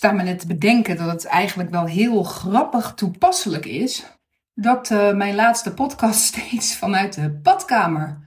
[0.00, 4.06] sta me net te bedenken dat het eigenlijk wel heel grappig toepasselijk is
[4.54, 8.18] dat uh, mijn laatste podcast steeds vanuit de badkamer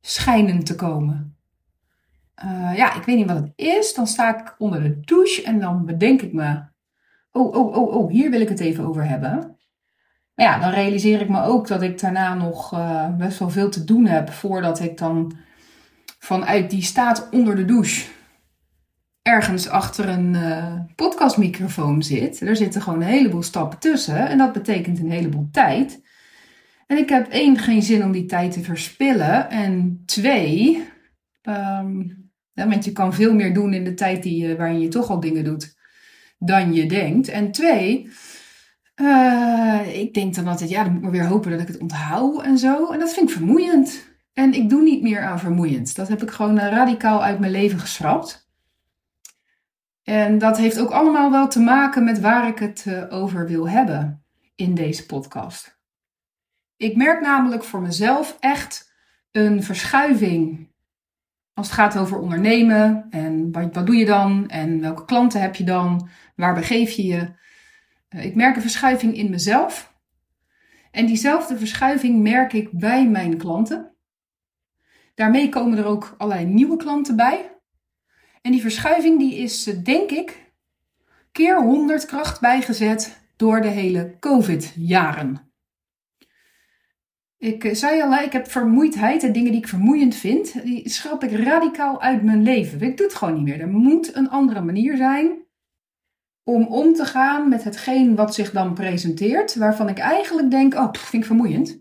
[0.00, 1.36] schijnen te komen.
[2.44, 3.94] Uh, ja, ik weet niet wat het is.
[3.94, 6.60] Dan sta ik onder de douche en dan bedenk ik me:
[7.32, 9.56] oh, oh, oh, oh, hier wil ik het even over hebben.
[10.34, 13.70] Maar ja, dan realiseer ik me ook dat ik daarna nog uh, best wel veel
[13.70, 15.36] te doen heb voordat ik dan
[16.18, 18.16] vanuit die staat onder de douche
[19.22, 22.40] ergens achter een uh, podcastmicrofoon zit.
[22.40, 26.00] Er zitten gewoon een heleboel stappen tussen en dat betekent een heleboel tijd.
[26.86, 29.50] En ik heb één, geen zin om die tijd te verspillen.
[29.50, 30.84] En twee,
[31.42, 35.10] um, ja, want je kan veel meer doen in de tijd die waarin je toch
[35.10, 35.76] al dingen doet
[36.38, 37.28] dan je denkt.
[37.28, 38.08] En twee,
[38.96, 41.78] uh, ik denk dan altijd, ja, dan moet ik maar weer hopen dat ik het
[41.78, 42.90] onthoud en zo.
[42.92, 44.06] En dat vind ik vermoeiend.
[44.32, 45.96] En ik doe niet meer aan vermoeiend.
[45.96, 48.47] Dat heb ik gewoon radicaal uit mijn leven geschrapt.
[50.08, 53.68] En dat heeft ook allemaal wel te maken met waar ik het eh, over wil
[53.68, 55.78] hebben in deze podcast.
[56.76, 58.92] Ik merk namelijk voor mezelf echt
[59.30, 60.68] een verschuiving
[61.54, 65.54] als het gaat over ondernemen en wat, wat doe je dan en welke klanten heb
[65.54, 67.32] je dan, waar begeef je je.
[68.08, 69.94] Eh, ik merk een verschuiving in mezelf
[70.90, 73.94] en diezelfde verschuiving merk ik bij mijn klanten.
[75.14, 77.57] Daarmee komen er ook allerlei nieuwe klanten bij.
[78.42, 80.52] En die verschuiving die is, eh, denk ik,
[81.32, 85.52] keer 100 kracht bijgezet door de hele COVID-jaren.
[87.38, 91.24] Ik eh, zei al, ik heb vermoeidheid en dingen die ik vermoeiend vind, die schrap
[91.24, 92.80] ik radicaal uit mijn leven.
[92.80, 93.60] Ik doe het gewoon niet meer.
[93.60, 95.46] Er moet een andere manier zijn
[96.44, 100.92] om om te gaan met hetgeen wat zich dan presenteert, waarvan ik eigenlijk denk, oh,
[100.92, 101.78] vind ik vermoeiend.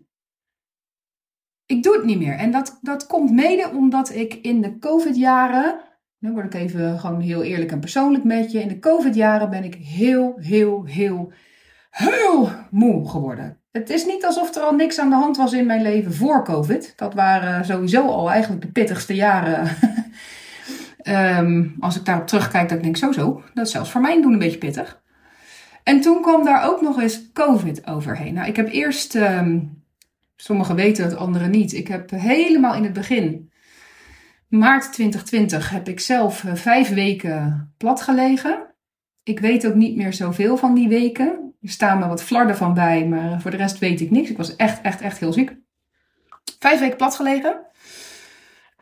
[1.66, 2.36] Ik doe het niet meer.
[2.36, 5.87] En dat, dat komt mede omdat ik in de COVID-jaren
[6.20, 8.62] dan word ik even gewoon heel eerlijk en persoonlijk met je.
[8.62, 11.32] In de COVID-jaren ben ik heel, heel, heel,
[11.90, 13.58] heel moe geworden.
[13.72, 16.44] Het is niet alsof er al niks aan de hand was in mijn leven voor
[16.44, 16.94] COVID.
[16.96, 19.70] Dat waren sowieso al eigenlijk de pittigste jaren.
[21.04, 23.44] um, als ik daarop terugkijk, dan denk ik sowieso.
[23.54, 25.02] Dat is zelfs voor mij doen een beetje pittig.
[25.84, 28.34] En toen kwam daar ook nog eens COVID overheen.
[28.34, 29.84] Nou, ik heb eerst, um,
[30.36, 31.74] sommigen weten het, anderen niet.
[31.74, 33.47] Ik heb helemaal in het begin
[34.48, 38.66] maart 2020 heb ik zelf eh, vijf weken plat gelegen.
[39.24, 41.56] Ik weet ook niet meer zoveel van die weken.
[41.62, 44.30] Er staan me wat flarden van bij, maar voor de rest weet ik niks.
[44.30, 45.56] Ik was echt, echt, echt heel ziek.
[46.60, 47.56] Vijf weken plat gelegen.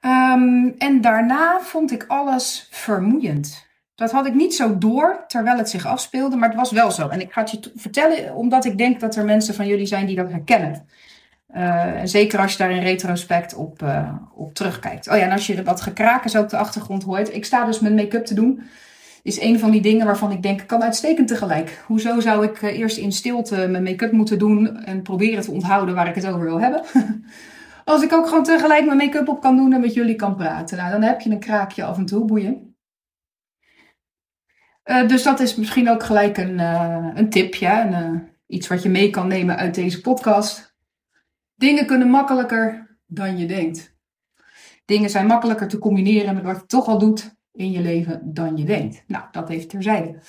[0.01, 3.67] Um, en daarna vond ik alles vermoeiend.
[3.95, 7.07] Dat had ik niet zo door terwijl het zich afspeelde, maar het was wel zo.
[7.07, 10.05] En ik ga het je vertellen omdat ik denk dat er mensen van jullie zijn
[10.05, 10.87] die dat herkennen.
[11.55, 15.09] Uh, zeker als je daar in retrospect op, uh, op terugkijkt.
[15.09, 17.33] Oh ja, en als je wat gekraken zo op de achtergrond hoort.
[17.33, 18.61] Ik sta dus met make-up te doen.
[19.23, 21.83] Is een van die dingen waarvan ik denk, kan uitstekend tegelijk.
[21.85, 25.95] Hoezo zou ik uh, eerst in stilte mijn make-up moeten doen en proberen te onthouden
[25.95, 26.83] waar ik het over wil hebben?
[27.85, 30.77] als ik ook gewoon tegelijk mijn make-up op kan doen en met jullie kan praten.
[30.77, 32.75] Nou, dan heb je een kraakje af en toe, boeien.
[35.07, 36.59] dus dat is misschien ook gelijk een,
[37.17, 37.67] een tipje.
[37.67, 40.64] Een, iets wat je mee kan nemen uit deze podcast.
[41.55, 43.95] Dingen kunnen makkelijker dan je denkt.
[44.85, 48.57] Dingen zijn makkelijker te combineren met wat je toch al doet in je leven dan
[48.57, 49.03] je denkt.
[49.07, 50.19] Nou, dat heeft terzijde.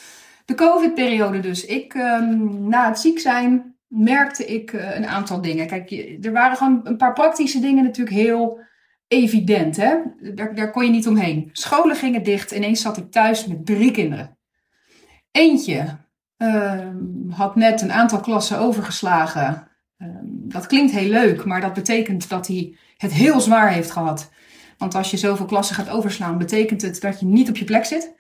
[0.45, 1.65] De COVID-periode dus.
[1.65, 5.67] Ik, um, na het ziek zijn, merkte ik uh, een aantal dingen.
[5.67, 5.91] Kijk,
[6.25, 8.61] er waren gewoon een paar praktische dingen natuurlijk heel
[9.09, 9.77] evident.
[9.77, 9.97] Hè?
[10.35, 11.49] Daar, daar kon je niet omheen.
[11.53, 12.51] Scholen gingen dicht.
[12.51, 14.39] Ineens zat ik thuis met drie kinderen.
[15.31, 15.99] Eentje
[16.39, 16.89] uh,
[17.31, 19.69] had net een aantal klassen overgeslagen.
[19.99, 24.31] Ehm, dat klinkt heel leuk, maar dat betekent dat hij het heel zwaar heeft gehad.
[24.79, 27.85] Want als je zoveel klassen gaat overslaan, betekent het dat je niet op je plek
[27.85, 28.15] zit.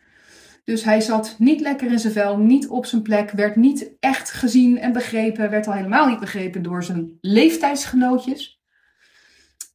[0.64, 4.30] Dus hij zat niet lekker in zijn vel, niet op zijn plek, werd niet echt
[4.30, 8.60] gezien en begrepen, werd al helemaal niet begrepen door zijn leeftijdsgenootjes.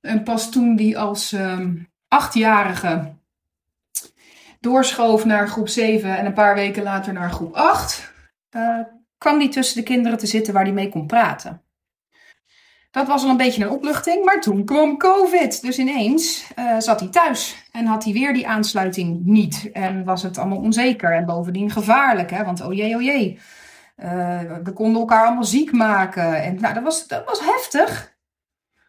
[0.01, 3.13] En pas toen hij als um, achtjarige
[4.59, 8.13] doorschoof naar groep 7 en een paar weken later naar groep 8,
[8.55, 8.79] uh,
[9.17, 11.61] kwam hij tussen de kinderen te zitten waar hij mee kon praten.
[12.91, 15.61] Dat was al een beetje een opluchting, maar toen kwam COVID.
[15.61, 19.69] Dus ineens uh, zat hij thuis en had hij weer die aansluiting niet.
[19.73, 22.43] En was het allemaal onzeker en bovendien gevaarlijk, hè?
[22.43, 23.39] want oh jee, oh jee.
[23.97, 26.43] Uh, we konden elkaar allemaal ziek maken.
[26.43, 28.15] En nou, dat was, dat was heftig.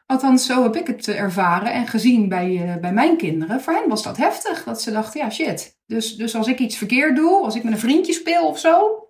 [0.07, 3.61] Althans, zo heb ik het ervaren en gezien bij, uh, bij mijn kinderen.
[3.61, 5.81] Voor hen was dat heftig, dat ze dachten, ja shit.
[5.87, 9.02] Dus, dus als ik iets verkeerd doe, als ik met een vriendje speel of zo,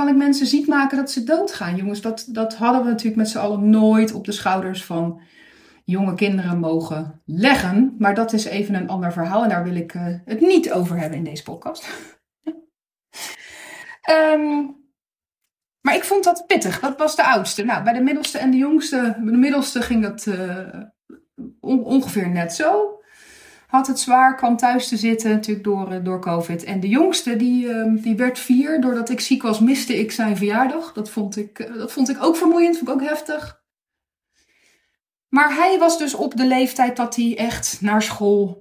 [0.00, 1.76] kan ik mensen ziek maken dat ze doodgaan?
[1.76, 5.20] Jongens, dat, dat hadden we natuurlijk met z'n allen nooit op de schouders van
[5.84, 7.94] jonge kinderen mogen leggen.
[7.98, 10.98] Maar dat is even een ander verhaal en daar wil ik uh, het niet over
[10.98, 11.88] hebben in deze podcast.
[14.00, 14.66] Ehm,
[15.80, 16.80] maar ik vond dat pittig.
[16.80, 17.64] Dat was de oudste.
[17.64, 20.68] Nou, bij de middelste en de jongste, bij de middelste ging dat uh,
[21.60, 22.99] ongeveer net zo.
[23.70, 26.64] Had het zwaar, kwam thuis te zitten, natuurlijk door, uh, door COVID.
[26.64, 28.80] En de jongste, die, uh, die werd vier.
[28.80, 30.92] Doordat ik ziek was, miste ik zijn verjaardag.
[30.92, 33.62] Dat vond ik, uh, dat vond ik ook vermoeiend, vond ik ook heftig.
[35.28, 38.60] Maar hij was dus op de leeftijd dat hij echt naar school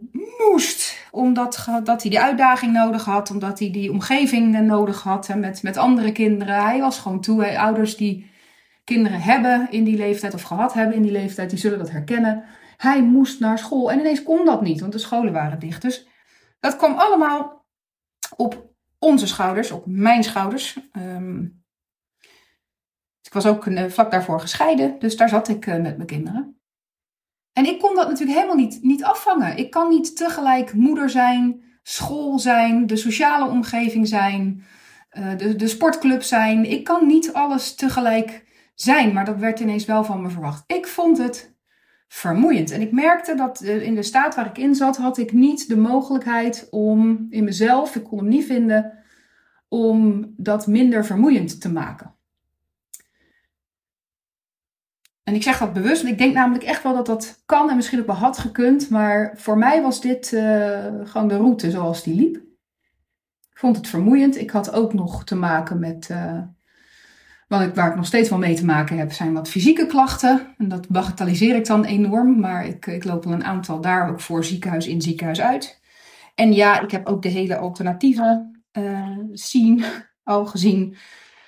[0.51, 0.97] moest.
[1.11, 5.63] Omdat dat hij die uitdaging nodig had, omdat hij die omgeving nodig had en met,
[5.63, 6.63] met andere kinderen.
[6.63, 7.57] Hij was gewoon toe.
[7.57, 8.31] Ouders die
[8.83, 12.44] kinderen hebben in die leeftijd of gehad hebben in die leeftijd, die zullen dat herkennen.
[12.81, 15.81] Hij moest naar school en ineens kon dat niet, want de scholen waren dicht.
[15.81, 16.07] Dus
[16.59, 17.65] dat kwam allemaal
[18.35, 20.79] op onze schouders, op mijn schouders.
[20.97, 21.63] Um,
[23.21, 26.59] ik was ook uh, vlak daarvoor gescheiden, dus daar zat ik uh, met mijn kinderen.
[27.53, 29.57] En ik kon dat natuurlijk helemaal niet, niet afvangen.
[29.57, 34.63] Ik kan niet tegelijk moeder zijn, school zijn, de sociale omgeving zijn,
[35.11, 36.65] uh, de, de sportclub zijn.
[36.71, 40.63] Ik kan niet alles tegelijk zijn, maar dat werd ineens wel van me verwacht.
[40.67, 41.48] Ik vond het
[42.09, 42.71] vermoeiend.
[42.71, 45.67] En ik merkte dat uh, in de staat waar ik in zat, had ik niet
[45.67, 48.94] de mogelijkheid om in mezelf, ik kon hem niet vinden,
[49.67, 52.13] om dat minder vermoeiend te maken.
[55.23, 57.75] En ik zeg dat bewust, want ik denk namelijk echt wel dat dat kan en
[57.75, 58.89] misschien ook wel had gekund.
[58.89, 62.35] Maar voor mij was dit uh, gewoon de route zoals die liep.
[63.51, 64.38] Ik vond het vermoeiend.
[64.38, 66.41] Ik had ook nog te maken met, uh,
[67.49, 70.55] wat ik, waar ik nog steeds wel mee te maken heb, zijn wat fysieke klachten.
[70.57, 72.39] En dat bagatelliseer ik dan enorm.
[72.39, 75.81] Maar ik, ik loop al een aantal daar ook voor ziekenhuis in, ziekenhuis uit.
[76.35, 79.85] En ja, ik heb ook de hele alternatieve uh, scene
[80.23, 80.95] al gezien.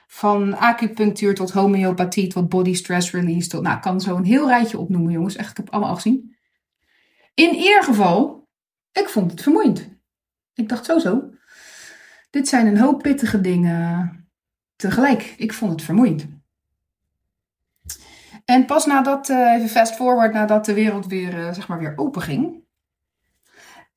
[0.07, 3.50] Van acupunctuur tot homeopathie, tot body stress release.
[3.50, 5.36] Tot, nou, ik kan zo een heel rijtje opnoemen, jongens.
[5.36, 6.36] Echt, ik heb allemaal al gezien.
[7.33, 8.48] In ieder geval,
[8.92, 9.89] ik vond het vermoeiend.
[10.53, 11.30] Ik dacht zo zo.
[12.30, 14.21] Dit zijn een hoop pittige dingen
[14.81, 15.33] tegelijk.
[15.38, 16.28] Ik vond het vermoeiend.
[18.45, 21.94] En pas nadat, uh, even fast forward, nadat de wereld weer, uh, zeg maar weer
[21.95, 22.63] open ging.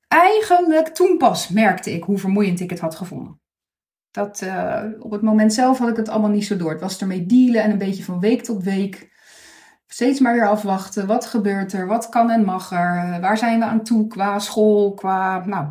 [0.07, 3.39] Eigenlijk toen pas merkte ik hoe vermoeiend ik het had gevonden.
[4.11, 6.71] Dat, uh, op het moment zelf had ik het allemaal niet zo door.
[6.71, 9.13] Het was ermee dealen en een beetje van week tot week.
[9.87, 11.07] Steeds maar weer afwachten.
[11.07, 11.87] Wat gebeurt er?
[11.87, 13.17] Wat kan en mag er?
[13.21, 14.93] Waar zijn we aan toe qua school?
[14.93, 15.67] Qua, nou,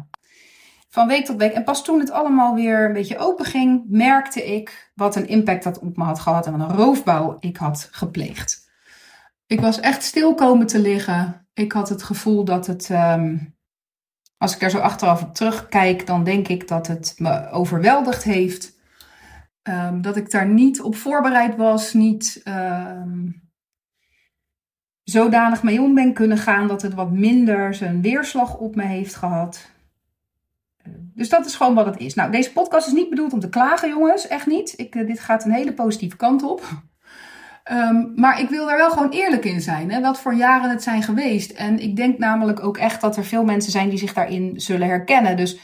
[0.94, 1.52] van week tot week.
[1.52, 5.64] En pas toen het allemaal weer een beetje open ging, merkte ik wat een impact
[5.64, 8.70] dat op me had gehad en wat een roofbouw ik had gepleegd.
[9.46, 11.49] Ik was echt stil komen te liggen.
[11.55, 12.88] Ik had het gevoel dat het.
[12.91, 13.56] Um,
[14.37, 18.79] als ik er zo achteraf op terugkijk, dan denk ik dat het me overweldigd heeft.
[19.62, 23.50] Um, dat ik daar niet op voorbereid was, niet um,
[25.02, 29.14] zodanig mee om ben kunnen gaan dat het wat minder zijn weerslag op me heeft
[29.14, 29.73] gehad.
[31.14, 32.14] Dus dat is gewoon wat het is.
[32.14, 34.28] Nou, deze podcast is niet bedoeld om te klagen, jongens.
[34.28, 34.75] Echt niet.
[34.76, 36.62] Ik, dit gaat een hele positieve kant op.
[37.72, 40.82] Um, maar ik wil daar wel gewoon eerlijk in zijn, hè, wat voor jaren het
[40.82, 41.50] zijn geweest.
[41.50, 44.88] En ik denk namelijk ook echt dat er veel mensen zijn die zich daarin zullen
[44.88, 45.36] herkennen.
[45.36, 45.58] Dus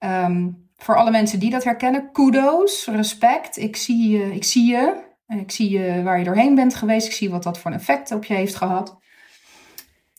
[0.00, 3.56] um, voor alle mensen die dat herkennen, kudos, respect.
[3.56, 5.06] Ik zie je, ik zie je.
[5.28, 7.06] Ik zie je waar je doorheen bent geweest.
[7.06, 8.98] Ik zie wat dat voor een effect op je heeft gehad.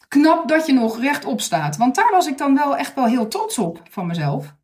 [0.10, 1.78] Knap dat je nog rechtop staat.
[1.78, 4.56] Want daar was ik dan wel echt wel heel trots op van mezelf.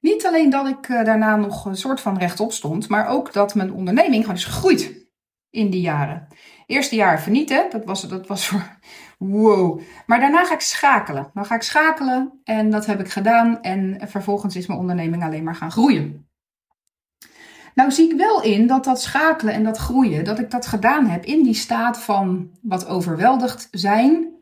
[0.00, 3.54] Niet alleen dat ik uh, daarna nog een soort van rechtop stond, maar ook dat
[3.54, 5.06] mijn onderneming is gegroeid
[5.50, 6.28] in die jaren.
[6.66, 8.78] Eerste jaar vernieten, dat was, dat was voor
[9.18, 9.80] wow.
[10.06, 11.30] Maar daarna ga ik schakelen.
[11.34, 13.62] Dan ga ik schakelen en dat heb ik gedaan.
[13.62, 16.28] En vervolgens is mijn onderneming alleen maar gaan groeien.
[17.74, 21.06] Nou zie ik wel in dat dat schakelen en dat groeien, dat ik dat gedaan
[21.06, 24.33] heb in die staat van wat overweldigd zijn.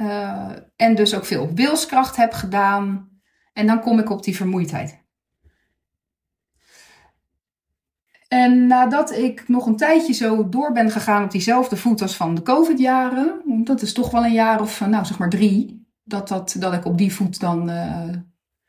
[0.00, 3.08] Uh, en dus ook veel wilskracht heb gedaan.
[3.52, 5.02] En dan kom ik op die vermoeidheid.
[8.28, 12.34] En nadat ik nog een tijdje zo door ben gegaan op diezelfde voet als van
[12.34, 16.56] de COVID-jaren, dat is toch wel een jaar of, nou zeg maar drie, dat, dat,
[16.58, 18.08] dat ik op die voet dan uh,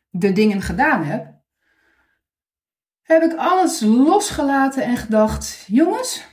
[0.10, 1.36] de dingen gedaan heb,
[3.02, 6.26] heb ik alles losgelaten en gedacht: jongens,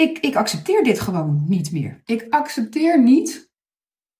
[0.00, 2.02] ik, ik accepteer dit gewoon niet meer.
[2.04, 3.50] Ik accepteer niet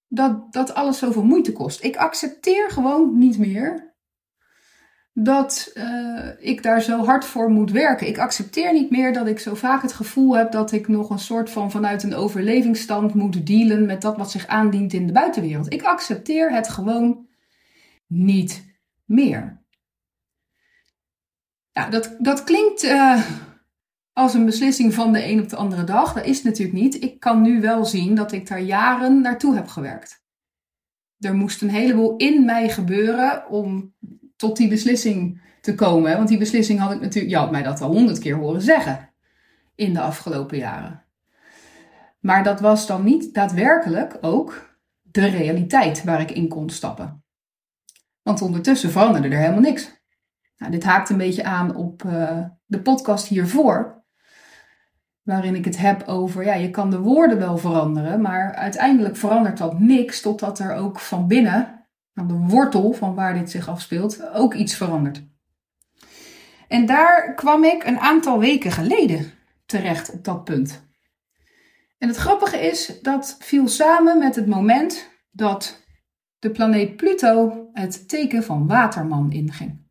[0.09, 1.85] dat, dat alles zoveel moeite kost.
[1.85, 3.95] Ik accepteer gewoon niet meer
[5.13, 8.07] dat uh, ik daar zo hard voor moet werken.
[8.07, 11.19] Ik accepteer niet meer dat ik zo vaak het gevoel heb dat ik nog een
[11.19, 15.73] soort van vanuit een overlevingsstand moet dealen met dat wat zich aandient in de buitenwereld.
[15.73, 17.29] Ik accepteer het gewoon
[18.07, 19.63] niet meer.
[21.73, 23.23] Ja, dat, dat klinkt uh,
[24.13, 26.13] als een beslissing van de een op de andere dag.
[26.13, 27.03] Dat is natuurlijk niet.
[27.03, 30.25] Ik kan nu wel zien dat ik daar jaren naartoe heb gewerkt.
[31.19, 33.95] Er moest een heleboel in mij gebeuren om
[34.37, 36.17] tot die beslissing te komen.
[36.17, 39.11] Want die beslissing had ik natuurlijk, je had mij dat al honderd keer horen zeggen
[39.75, 41.05] in de afgelopen jaren.
[42.21, 47.25] Maar dat was dan niet daadwerkelijk ook de realiteit waar ik in kon stappen.
[48.23, 49.99] Want ondertussen veranderde er helemaal niks.
[50.57, 54.00] Nou, dit haakt een beetje aan op uh, de podcast hiervoor,
[55.23, 59.59] waarin ik het heb over, ja, je kan de woorden wel veranderen, maar uiteindelijk verandert
[59.59, 64.33] dat niks totdat er ook van binnen, aan de wortel van waar dit zich afspeelt,
[64.33, 65.23] ook iets verandert.
[66.69, 69.33] En daar kwam ik een aantal weken geleden
[69.67, 70.89] terecht op dat punt.
[71.99, 75.85] En het grappige is, dat viel samen met het moment dat
[76.39, 79.90] de planeet Pluto het teken van Waterman inging.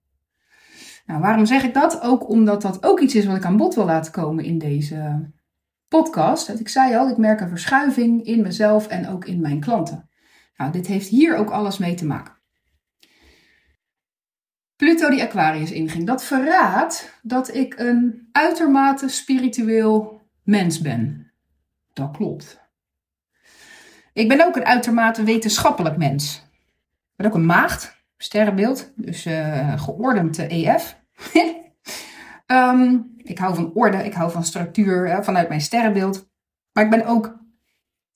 [1.10, 2.01] Nou, waarom zeg ik dat?
[2.01, 5.32] Ook omdat dat ook iets is wat ik aan bod wil laten komen in deze
[5.88, 6.50] podcast.
[6.50, 10.10] Ik zei al, ik merk een verschuiving in mezelf en ook in mijn klanten.
[10.58, 12.34] Nou, dit heeft hier ook alles mee te maken.
[14.75, 21.32] Pluto die Aquarius inging, dat verraadt dat ik een uitermate spiritueel mens ben.
[21.94, 22.60] Dat klopt.
[24.13, 26.36] Ik ben ook een uitermate wetenschappelijk mens.
[26.36, 30.98] Ik ben ook een maagd, sterrenbeeld, dus uh, geordend EF.
[32.48, 36.30] um, ik hou van orde, ik hou van structuur vanuit mijn sterrenbeeld.
[36.74, 37.38] Maar ik ben ook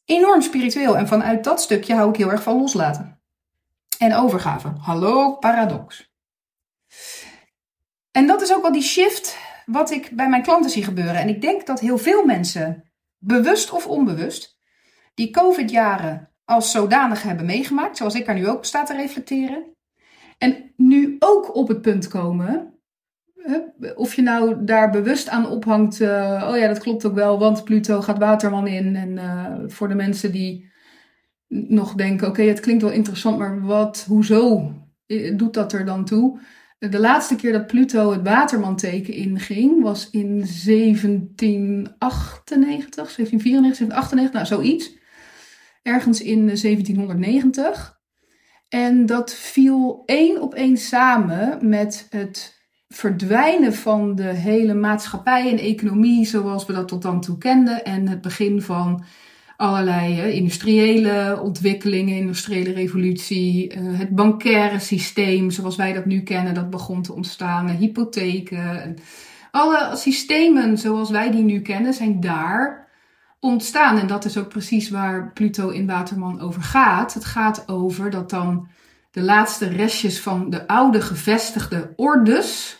[0.06, 3.22] enorm spiritueel en vanuit dat stukje hou ik heel erg van loslaten.
[3.98, 4.74] En overgave.
[4.80, 6.12] Hallo, paradox.
[8.12, 11.16] En dat is ook wel die shift wat ik bij mijn klanten zie gebeuren.
[11.16, 14.60] En ik denk dat heel veel mensen, bewust of onbewust,
[15.14, 19.73] die COVID-jaren als zodanig hebben meegemaakt, zoals ik er nu ook sta te reflecteren.
[20.44, 22.74] En nu ook op het punt komen
[23.96, 27.64] of je nou daar bewust aan ophangt, uh, oh ja, dat klopt ook wel, want
[27.64, 28.96] Pluto gaat Waterman in.
[28.96, 30.72] En uh, voor de mensen die
[31.48, 34.72] nog denken, oké, het klinkt wel interessant, maar wat, hoezo
[35.34, 36.40] doet dat er dan toe?
[36.80, 44.98] De laatste keer dat Pluto het Waterman-teken inging was in 1798, 1794, 1798, nou zoiets.
[45.82, 48.02] Ergens in 1790.
[48.74, 55.58] En dat viel één op één samen met het verdwijnen van de hele maatschappij en
[55.58, 57.86] economie zoals we dat tot dan toe kenden.
[57.86, 59.04] En het begin van
[59.58, 66.70] allerlei industriële ontwikkelingen, industriële revolutie, uh, het bankaire systeem zoals wij dat nu kennen, dat
[66.70, 68.96] begon te ontstaan, hypotheken.
[69.52, 72.88] Alle systemen zoals wij die nu kennen zijn daar
[73.44, 73.98] ontstaan.
[73.98, 77.14] En dat is ook precies waar Pluto in Waterman over gaat.
[77.14, 78.68] Het gaat over dat dan
[79.12, 82.78] de laatste restjes van de oude gevestigde ordes,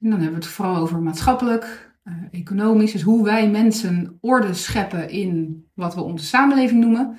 [0.00, 4.54] en dan hebben we het vooral over maatschappelijk, uh, economisch, dus hoe wij mensen orde
[4.54, 7.16] scheppen in wat we onze samenleving noemen,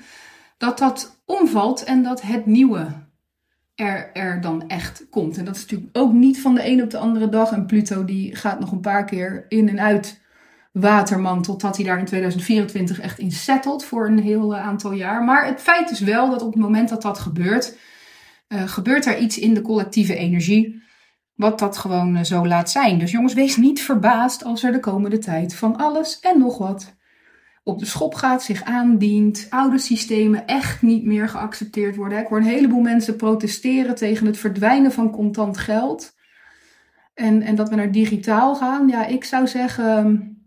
[0.56, 2.86] dat dat omvalt en dat het nieuwe
[3.74, 5.38] er, er dan echt komt.
[5.38, 7.52] En dat is natuurlijk ook niet van de een op de andere dag.
[7.52, 10.26] En Pluto die gaat nog een paar keer in en uit
[10.80, 15.24] Waterman totdat hij daar in 2024 echt in settelt voor een heel eh, aantal jaar.
[15.24, 17.76] Maar het feit is wel dat op het moment dat dat gebeurt,
[18.48, 20.82] uh, gebeurt er iets in de collectieve energie
[21.34, 22.98] wat dat gewoon eh, zo laat zijn.
[22.98, 26.96] Dus jongens, wees niet verbaasd als er de komende tijd van alles en nog wat
[27.62, 32.18] op de schop gaat, zich aandient, oude systemen echt niet meer geaccepteerd worden.
[32.18, 36.16] Ik hoor een heleboel mensen protesteren tegen het verdwijnen van contant geld.
[37.14, 38.88] En, en dat we naar digitaal gaan.
[38.88, 40.37] Ja, ik zou zeggen,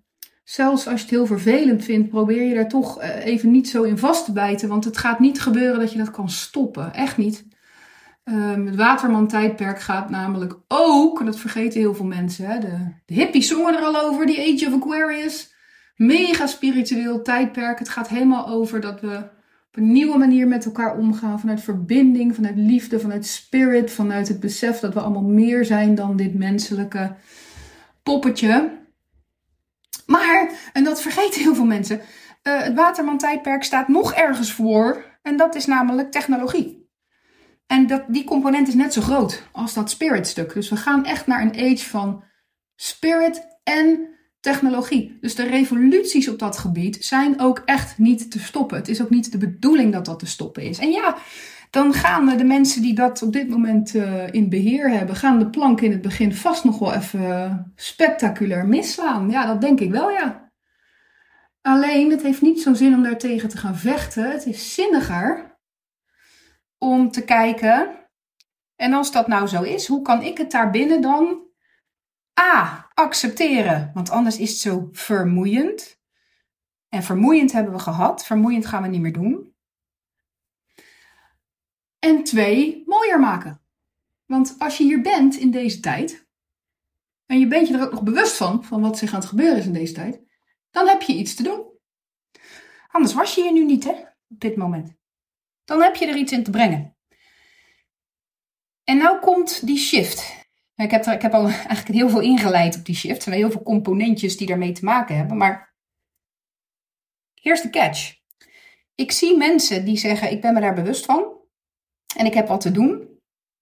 [0.44, 3.84] zelfs als je het heel vervelend vindt, probeer je daar toch eh, even niet zo
[3.84, 4.70] in vast te bijten.
[4.70, 6.94] Want het gaat niet gebeuren dat je dat kan stoppen.
[6.94, 7.46] Echt niet.
[8.24, 13.14] Um, het Waterman-tijdperk gaat namelijk ook, en dat vergeten heel veel mensen, hè, de, de
[13.14, 15.54] hippies zongen er al over, die Age of Aquarius.
[15.96, 17.80] Mega spiritueel tijdperk.
[17.80, 19.16] Het gaat helemaal over dat we
[19.68, 21.40] op een nieuwe manier met elkaar omgaan.
[21.40, 26.16] Vanuit verbinding, vanuit liefde, vanuit spirit, vanuit het besef dat we allemaal meer zijn dan
[26.16, 27.16] dit menselijke
[28.04, 28.80] poppetje.
[30.12, 32.02] Maar, en dat vergeten heel veel mensen,
[32.44, 35.06] uh, het Waterman-tijdperk staat nog ergens voor.
[35.22, 36.90] En dat is namelijk technologie.
[37.68, 40.54] En dat, die component is net zo groot als dat spirit stuk.
[40.54, 42.24] Dus we gaan echt naar een age van
[42.76, 45.18] spirit en technologie.
[45.22, 48.78] Dus de revoluties op dat gebied zijn ook echt niet te stoppen.
[48.78, 50.80] Het is ook niet de bedoeling dat dat te stoppen is.
[50.80, 51.18] En ja,
[51.72, 55.50] dan gaan de mensen die dat op dit moment uh, in beheer hebben, gaan de
[55.50, 59.30] plank in het begin vast nog wel even spectaculair misslaan.
[59.30, 60.52] Ja, dat denk ik wel, ja.
[61.62, 64.32] Alleen, het heeft niet zo'n zin om daartegen te gaan vechten.
[64.32, 65.60] Het is zinniger
[66.78, 67.90] om te kijken.
[68.76, 71.40] En als dat nou zo is, hoe kan ik het daarbinnen dan
[72.40, 72.90] A.
[72.94, 73.92] accepteren?
[73.94, 76.00] Want anders is het zo vermoeiend.
[76.90, 78.26] En vermoeiend hebben we gehad.
[78.26, 79.51] Vermoeiend gaan we niet meer doen.
[82.02, 83.62] En twee, mooier maken.
[84.26, 86.28] Want als je hier bent in deze tijd,
[87.26, 89.58] en je bent je er ook nog bewust van, van wat zich aan het gebeuren
[89.58, 90.22] is in deze tijd,
[90.72, 91.66] dan heb je iets te doen.
[92.88, 93.92] Anders was je hier nu niet, hè,
[94.28, 94.96] op dit moment.
[95.66, 96.96] Dan heb je er iets in te brengen.
[98.84, 100.40] En nou komt die shift.
[100.76, 103.16] Ik heb, er, ik heb al eigenlijk heel veel ingeleid op die shift.
[103.16, 105.38] Er zijn heel veel componentjes die daarmee te maken hebben.
[105.38, 105.76] Maar
[107.34, 108.16] here's de catch.
[108.96, 111.41] Ik zie mensen die zeggen: Ik ben me daar bewust van.
[112.22, 113.20] En ik heb wat te doen.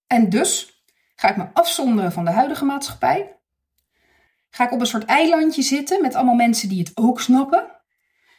[0.08, 0.82] En dus
[1.16, 3.36] ga ik me afzonderen van de huidige maatschappij.
[4.50, 7.68] Ga ik op een soort eilandje zitten met allemaal mensen die het ook snappen.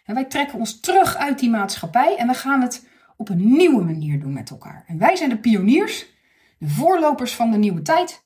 [0.05, 3.85] En wij trekken ons terug uit die maatschappij en we gaan het op een nieuwe
[3.85, 4.85] manier doen met elkaar.
[4.87, 6.07] En wij zijn de pioniers,
[6.59, 8.25] de voorlopers van de nieuwe tijd.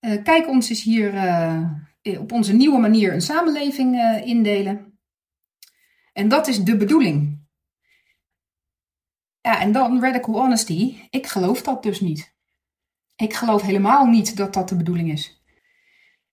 [0.00, 4.98] Uh, kijk ons eens hier uh, op onze nieuwe manier een samenleving uh, indelen.
[6.12, 7.29] En dat is de bedoeling.
[9.50, 10.96] Ja, en dan radical honesty.
[11.10, 12.34] Ik geloof dat dus niet.
[13.16, 15.42] Ik geloof helemaal niet dat dat de bedoeling is.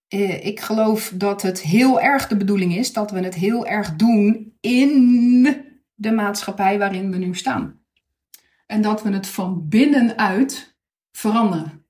[0.09, 3.95] Uh, ik geloof dat het heel erg de bedoeling is dat we het heel erg
[3.95, 7.79] doen in de maatschappij waarin we nu staan.
[8.65, 10.77] En dat we het van binnenuit
[11.11, 11.85] veranderen.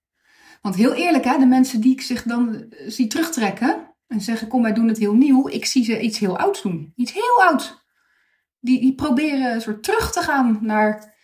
[0.62, 4.48] Want heel eerlijk, hè, de mensen die ik zich dan eh, zie terugtrekken en zeggen:
[4.48, 5.48] Kom, wij doen het heel nieuw.
[5.48, 6.93] Ik zie ze iets heel ouds doen.
[6.96, 7.86] Iets heel ouds.
[8.60, 11.15] Die, die proberen een soort terug te gaan naar,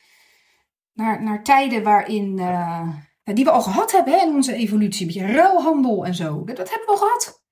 [0.94, 2.38] naar, naar tijden waarin.
[2.38, 2.90] Uh,
[3.24, 5.08] die we al gehad hebben in onze evolutie.
[5.08, 6.44] Een beetje ruilhandel en zo.
[6.46, 7.44] Dat, dat hebben we al gehad.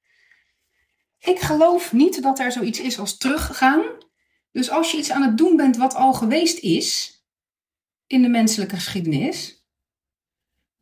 [1.20, 3.84] Ik geloof niet dat er zoiets is als teruggaan.
[4.52, 7.20] Dus als je iets aan het doen bent wat al geweest is
[8.08, 9.66] in de menselijke geschiedenis,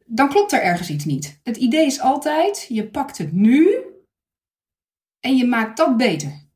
[0.06, 1.40] dan klopt er ergens iets niet.
[1.44, 3.84] Het idee is altijd, je pakt het nu
[5.20, 6.49] en je maakt dat beter.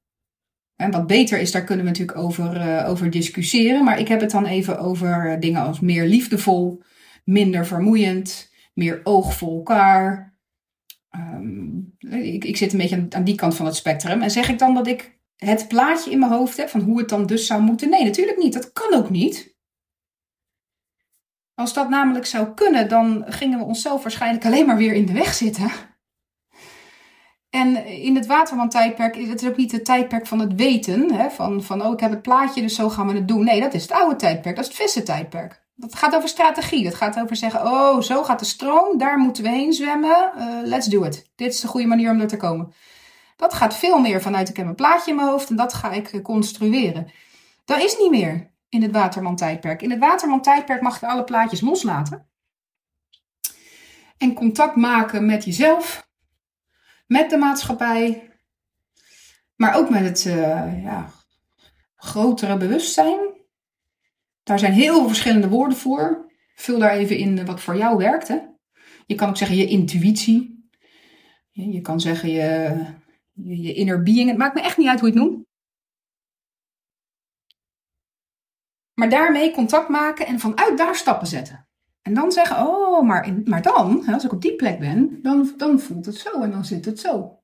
[0.75, 3.84] En wat beter is, daar kunnen we natuurlijk over, uh, over discussiëren.
[3.84, 6.84] Maar ik heb het dan even over dingen als meer liefdevol,
[7.24, 10.34] minder vermoeiend, meer oog voor elkaar.
[11.15, 14.21] Um, ik, ik, zit een beetje aan, aan, die kant van het spectrum.
[14.21, 17.10] En zeg ik dan dat ik het plaatje in mijn hoofd heb van hoe het
[17.10, 17.89] dan dus zou moeten?
[17.89, 18.54] Nee, natuurlijk niet.
[18.54, 19.56] Dat kan ook niet.
[21.54, 25.13] Als dat namelijk zou kunnen, dan gingen we onszelf waarschijnlijk alleen maar weer in de
[25.13, 25.71] weg zitten.
[27.54, 31.13] En in het Waterman-tijdperk is het ook niet het tijdperk van het weten.
[31.13, 31.30] Hè?
[31.30, 33.44] Van, van, oh, ik heb het plaatje, dus zo gaan we het doen.
[33.44, 34.56] Nee, dat is het oude tijdperk.
[34.56, 35.63] Dat is het vissen-tijdperk.
[35.76, 36.84] Dat gaat over strategie.
[36.84, 38.98] Dat gaat over zeggen, oh, zo gaat de stroom.
[38.98, 40.32] Daar moeten we heen zwemmen.
[40.38, 41.32] Uh, let's do it.
[41.36, 42.74] Dit is de goede manier om er te komen.
[43.36, 45.92] Dat gaat veel meer vanuit, ik heb een plaatje in mijn hoofd en dat ga
[45.92, 47.12] ik construeren.
[47.66, 49.82] Dat is niet meer in het Waterman-tijdperk.
[49.82, 52.28] In het Waterman-tijdperk mag je alle plaatjes loslaten.
[54.18, 56.12] En contact maken met jezelf,
[57.13, 58.32] met de maatschappij,
[59.56, 61.10] maar ook met het uh, ja,
[61.95, 63.19] grotere bewustzijn.
[64.43, 66.32] Daar zijn heel veel verschillende woorden voor.
[66.56, 68.28] Vul daar even in wat voor jou werkt.
[69.06, 70.69] Je kan ook zeggen je intuïtie.
[71.52, 72.86] Je kan zeggen je,
[73.34, 74.30] je inner being.
[74.30, 75.45] Het maakt me echt niet uit hoe je het noemt.
[78.93, 81.67] Maar daarmee contact maken en vanuit daar stappen zetten.
[82.04, 85.80] En dan zeggen, oh, maar, maar dan, als ik op die plek ben, dan, dan
[85.80, 87.38] voelt het zo en dan zit het zo.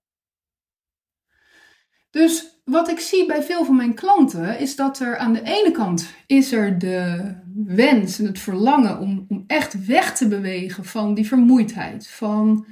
[2.11, 5.71] Dus wat ik zie bij veel van mijn klanten is dat er aan de ene
[5.71, 7.33] kant is er de
[7.65, 12.65] wens en het verlangen om, om echt weg te bewegen van die vermoeidheid, van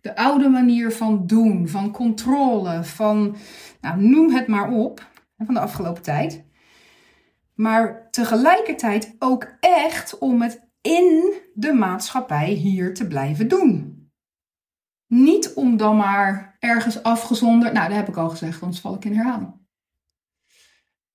[0.00, 3.36] de oude manier van doen, van controle, van
[3.80, 6.44] nou, noem het maar op, van de afgelopen tijd.
[7.54, 13.98] Maar tegelijkertijd ook echt om het in de maatschappij hier te blijven doen.
[15.06, 19.04] Niet om dan maar ergens afgezonderd, nou dat heb ik al gezegd, anders val ik
[19.04, 19.60] in herhaling.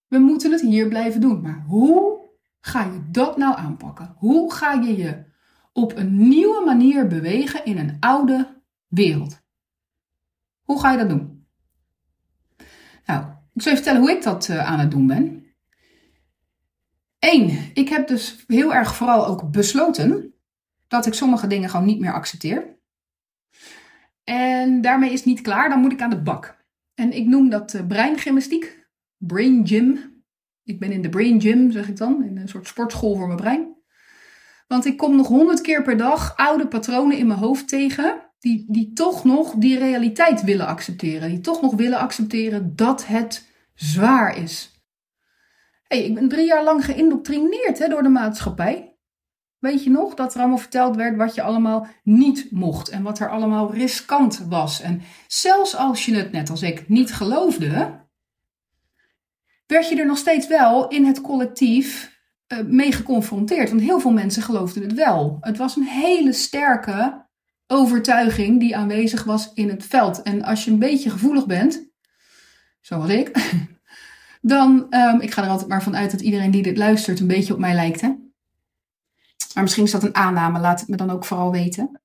[0.08, 1.42] We moeten het hier blijven doen.
[1.42, 4.16] Maar hoe ga je dat nou aanpakken?
[4.18, 5.26] Hoe ga je je
[5.74, 9.44] op een nieuwe manier bewegen in een oude wereld?
[10.62, 11.48] Hoe ga je dat doen?
[13.06, 15.45] Nou, ik zal je vertellen hoe ik dat uh, aan het doen ben.
[17.26, 20.34] Eén, ik heb dus heel erg vooral ook besloten
[20.88, 22.78] dat ik sommige dingen gewoon niet meer accepteer.
[24.24, 26.58] En daarmee is het niet klaar, dan moet ik aan de bak.
[26.94, 30.24] En ik noem dat uh, breingymnastiek, brain gym.
[30.64, 33.40] Ik ben in de brain gym, zeg ik dan, in een soort sportschool voor mijn
[33.40, 33.76] brein.
[34.68, 38.66] Want ik kom nog honderd keer per dag oude patronen in mijn hoofd tegen, die,
[38.68, 41.30] die toch nog die realiteit willen accepteren.
[41.30, 44.75] Die toch nog willen accepteren dat het zwaar is
[45.88, 48.96] hey, ik ben drie jaar lang geïndoctrineerd hè, door de maatschappij.
[49.60, 53.20] Weet je nog dat er allemaal verteld werd wat je allemaal niet mocht en wat
[53.20, 54.82] er allemaal riskant was?
[54.82, 58.04] En zelfs als je het net als ik niet geloofde,
[59.68, 62.14] werd je er nog steeds wel in het collectief
[62.48, 63.70] uh, mee geconfronteerd.
[63.70, 65.38] Want heel veel mensen geloofden het wel.
[65.42, 67.26] Het was een hele sterke
[67.68, 70.22] overtuiging die aanwezig was in het veld.
[70.22, 71.90] En als je een beetje gevoelig bent,
[72.82, 73.32] zoals ik,
[74.48, 77.54] dan, um, ik ga er altijd maar vanuit dat iedereen die dit luistert een beetje
[77.54, 78.02] op mij lijkt.
[78.02, 78.08] Hè?
[79.54, 82.02] Maar misschien is dat een aanname, laat het me dan ook vooral weten.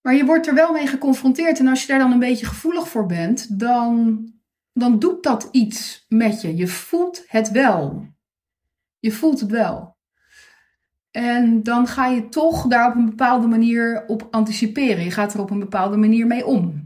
[0.00, 2.88] Maar je wordt er wel mee geconfronteerd en als je daar dan een beetje gevoelig
[2.88, 4.24] voor bent, dan,
[4.72, 6.56] dan doet dat iets met je.
[6.56, 8.06] Je voelt het wel.
[8.98, 9.96] Je voelt het wel.
[11.10, 15.04] En dan ga je toch daar op een bepaalde manier op anticiperen.
[15.04, 16.85] Je gaat er op een bepaalde manier mee om.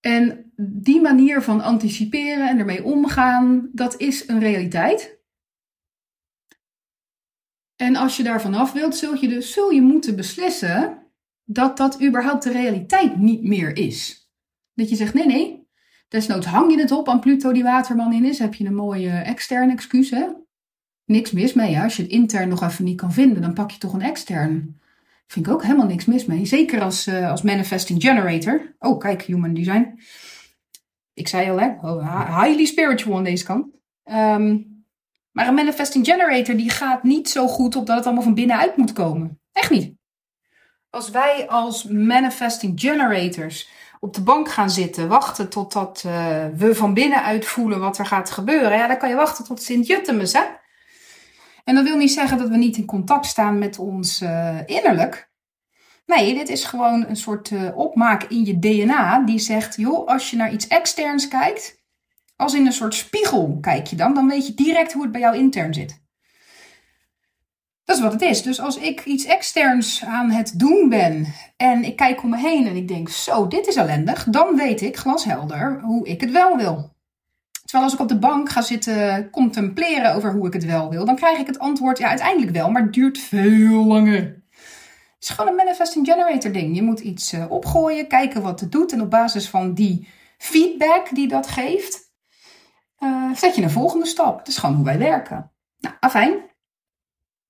[0.00, 5.18] En die manier van anticiperen en ermee omgaan, dat is een realiteit.
[7.76, 10.98] En als je daar vanaf wilt, zul je, dus, zul je moeten beslissen
[11.44, 14.30] dat dat überhaupt de realiteit niet meer is.
[14.74, 15.68] Dat je zegt, nee, nee,
[16.08, 19.10] desnoods hang je het op aan Pluto die waterman in is, heb je een mooie
[19.10, 20.26] externe excuus, hè?
[21.04, 23.78] Niks mis mee, als je het intern nog even niet kan vinden, dan pak je
[23.78, 24.80] toch een extern.
[25.30, 26.46] Vind ik ook helemaal niks mis mee.
[26.46, 28.76] Zeker als, uh, als manifesting generator.
[28.78, 30.00] Oh, kijk, human design.
[31.14, 33.66] Ik zei al, hè, oh, highly spiritual aan deze kant.
[34.04, 34.84] Um,
[35.30, 38.76] maar een manifesting generator die gaat niet zo goed op dat het allemaal van binnenuit
[38.76, 39.40] moet komen.
[39.52, 39.94] Echt niet.
[40.90, 43.68] Als wij als manifesting generators
[44.00, 48.30] op de bank gaan zitten, wachten totdat uh, we van binnenuit voelen wat er gaat
[48.30, 50.42] gebeuren, ja, dan kan je wachten tot Sint-Juttemus, hè?
[51.64, 55.30] En dat wil niet zeggen dat we niet in contact staan met ons uh, innerlijk.
[56.06, 60.30] Nee, dit is gewoon een soort uh, opmaak in je DNA die zegt, joh, als
[60.30, 61.82] je naar iets externs kijkt,
[62.36, 65.20] als in een soort spiegel kijk je dan, dan weet je direct hoe het bij
[65.20, 66.00] jou intern zit.
[67.84, 68.42] Dat is wat het is.
[68.42, 72.66] Dus als ik iets externs aan het doen ben en ik kijk om me heen
[72.66, 76.56] en ik denk, zo, dit is ellendig, dan weet ik glashelder hoe ik het wel
[76.56, 76.92] wil.
[77.70, 81.04] Terwijl als ik op de bank ga zitten contempleren over hoe ik het wel wil,
[81.04, 84.42] dan krijg ik het antwoord, ja, uiteindelijk wel, maar het duurt veel langer.
[85.14, 86.76] Het is gewoon een manifesting generator ding.
[86.76, 91.14] Je moet iets uh, opgooien, kijken wat het doet en op basis van die feedback
[91.14, 92.12] die dat geeft,
[92.98, 94.38] uh, zet je een volgende stap.
[94.38, 95.50] Dat is gewoon hoe wij werken.
[95.78, 96.34] Nou, afijn.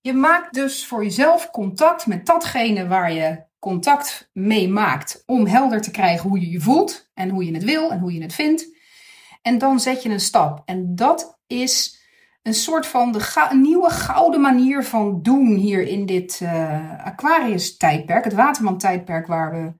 [0.01, 5.23] Je maakt dus voor jezelf contact met datgene waar je contact mee maakt.
[5.25, 8.13] Om helder te krijgen hoe je je voelt en hoe je het wil en hoe
[8.13, 8.79] je het vindt.
[9.41, 10.61] En dan zet je een stap.
[10.65, 11.99] En dat is
[12.41, 18.23] een soort van de nieuwe gouden manier van doen hier in dit uh, Aquarius-tijdperk.
[18.23, 19.73] Het Waterman-tijdperk waar we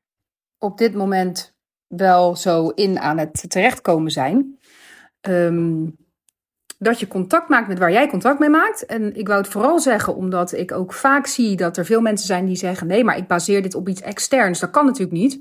[0.57, 1.55] op dit moment
[1.87, 4.59] wel zo in aan het terechtkomen zijn.
[5.21, 5.85] Ehm,
[6.77, 8.85] dat je contact maakt met waar jij contact mee maakt.
[8.85, 12.27] En ik wou het vooral zeggen omdat ik ook vaak zie dat er veel mensen
[12.27, 14.59] zijn die zeggen: nee, maar ik baseer dit op iets externs.
[14.59, 15.39] Dat kan natuurlijk niet.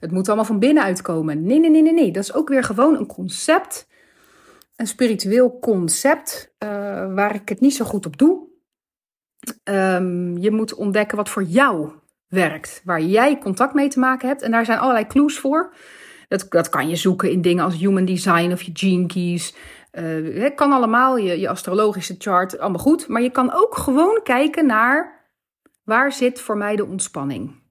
[0.00, 1.42] Het moet allemaal van binnenuit komen.
[1.42, 2.12] Nee, nee, nee, nee, nee.
[2.12, 3.88] Dat is ook weer gewoon een concept.
[4.76, 6.68] Een spiritueel concept uh,
[7.14, 8.46] waar ik het niet zo goed op doe.
[9.64, 11.90] Um, je moet ontdekken wat voor jou
[12.28, 12.82] werkt.
[12.84, 14.42] Waar jij contact mee te maken hebt.
[14.42, 15.74] En daar zijn allerlei clues voor.
[16.28, 19.54] Dat, dat kan je zoeken in dingen als human design of je gene keys.
[19.92, 23.08] Uh, het kan allemaal, je, je astrologische chart, allemaal goed.
[23.08, 25.26] Maar je kan ook gewoon kijken naar
[25.84, 27.66] waar zit voor mij de ontspanning.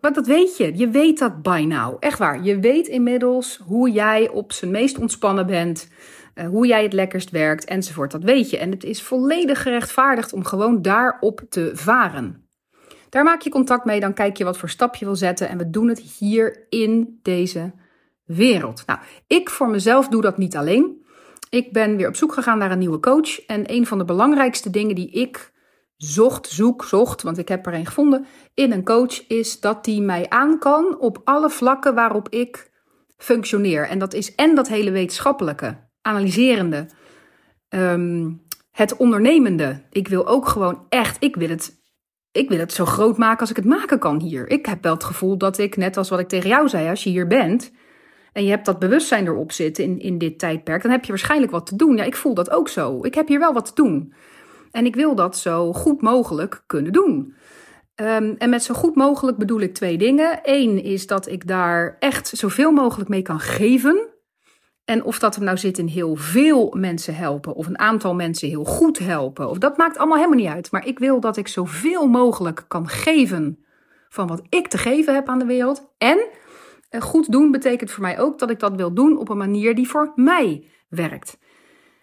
[0.00, 0.76] Want dat weet je.
[0.76, 1.96] Je weet dat by now.
[2.00, 2.42] Echt waar.
[2.42, 5.88] Je weet inmiddels hoe jij op zijn meest ontspannen bent.
[6.34, 8.10] Uh, hoe jij het lekkerst werkt enzovoort.
[8.10, 8.58] Dat weet je.
[8.58, 12.48] En het is volledig gerechtvaardigd om gewoon daarop te varen.
[13.08, 15.48] Daar maak je contact mee, dan kijk je wat voor stap je wil zetten.
[15.48, 17.72] En we doen het hier in deze
[18.24, 18.82] wereld.
[18.86, 21.04] Nou, ik voor mezelf doe dat niet alleen.
[21.50, 23.46] Ik ben weer op zoek gegaan naar een nieuwe coach.
[23.46, 25.52] En een van de belangrijkste dingen die ik
[26.02, 30.00] zocht, zoek, zocht, want ik heb er een gevonden, in een coach is dat die
[30.00, 32.70] mij aan kan op alle vlakken waarop ik
[33.16, 33.88] functioneer.
[33.88, 36.86] En dat is en dat hele wetenschappelijke, analyserende,
[37.68, 39.82] um, het ondernemende.
[39.90, 41.78] Ik wil ook gewoon echt, ik wil het
[42.32, 44.50] ik wil het zo groot maken als ik het maken kan hier.
[44.50, 47.04] Ik heb wel het gevoel dat ik, net als wat ik tegen jou zei, als
[47.04, 47.72] je hier bent
[48.32, 51.52] en je hebt dat bewustzijn erop zitten in, in dit tijdperk, dan heb je waarschijnlijk
[51.52, 51.96] wat te doen.
[51.96, 52.98] Ja, ik voel dat ook zo.
[53.02, 54.12] Ik heb hier wel wat te doen.
[54.70, 57.34] En ik wil dat zo goed mogelijk kunnen doen.
[57.94, 60.40] Um, en met zo goed mogelijk bedoel ik twee dingen.
[60.42, 64.08] Eén is dat ik daar echt zoveel mogelijk mee kan geven.
[64.84, 68.48] En of dat hem nou zit in heel veel mensen helpen of een aantal mensen
[68.48, 70.70] heel goed helpen, of dat maakt allemaal helemaal niet uit.
[70.70, 73.64] Maar ik wil dat ik zoveel mogelijk kan geven
[74.08, 75.92] van wat ik te geven heb aan de wereld.
[75.98, 76.26] En
[76.88, 79.74] eh, goed doen betekent voor mij ook dat ik dat wil doen op een manier
[79.74, 81.38] die voor mij werkt.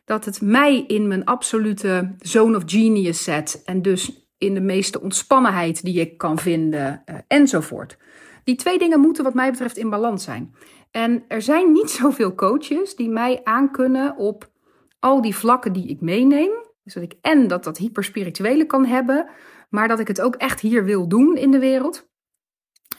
[0.08, 5.02] Dat het mij in mijn absolute zone of genius zet en dus in de meeste
[5.02, 7.98] ontspannenheid die ik kan vinden uh, enzovoort.
[8.43, 10.56] Die twee dingen moeten wat mij betreft in balans zijn.
[10.91, 14.50] En er zijn niet zoveel coaches die mij aankunnen op
[15.00, 16.52] al die vlakken die ik meeneem.
[16.84, 19.30] Dus dat ik en dat dat hyperspirituele kan hebben,
[19.70, 22.10] maar dat ik het ook echt hier wil doen in de wereld.